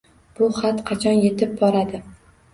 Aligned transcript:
Bu 0.37 0.47
xat 0.59 0.79
qachon 0.87 1.21
yetib 1.27 1.55
boradi? 1.61 2.03